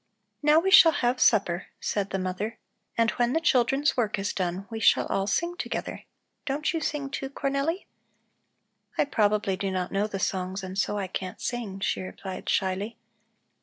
[0.41, 2.57] "Now we shall have supper," said the mother,
[2.97, 6.05] "and when the children's work is done we shall all sing together.
[6.47, 7.85] Don't you sing, too, Cornelli?"
[8.97, 12.97] "I probably do not know the songs, and so I can't sing," she replied shyly.